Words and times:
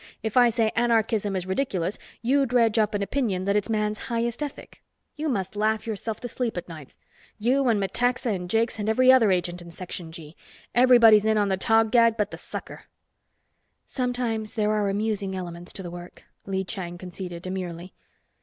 If 0.23 0.35
I 0.35 0.49
say 0.49 0.71
anarchism 0.75 1.35
is 1.35 1.45
ridiculous, 1.45 1.99
you 2.23 2.47
dredge 2.47 2.79
up 2.79 2.95
an 2.95 3.03
opinion 3.03 3.45
that 3.45 3.55
it's 3.55 3.69
man's 3.69 3.99
highest 4.09 4.41
ethic. 4.41 4.81
You 5.15 5.29
must 5.29 5.55
laugh 5.55 5.85
yourself 5.85 6.19
to 6.21 6.27
sleep 6.27 6.57
at 6.57 6.67
nights. 6.67 6.97
You 7.37 7.67
and 7.67 7.79
Metaxa 7.79 8.31
and 8.33 8.49
Jakes 8.49 8.79
and 8.79 8.89
every 8.89 9.11
other 9.11 9.29
agent 9.31 9.61
in 9.61 9.69
Section 9.69 10.11
G. 10.11 10.35
Everybody 10.73 11.17
is 11.17 11.25
in 11.25 11.37
on 11.37 11.49
the 11.49 11.55
Tog 11.57 11.91
gag 11.91 12.17
but 12.17 12.31
the 12.31 12.37
sucker." 12.39 12.85
"Sometimes 13.85 14.55
there 14.55 14.71
are 14.71 14.89
amusing 14.89 15.35
elements 15.35 15.71
to 15.73 15.83
the 15.83 15.91
work," 15.91 16.23
Lee 16.47 16.63
Chang 16.63 16.97
conceded, 16.97 17.43
demurely. 17.43 17.93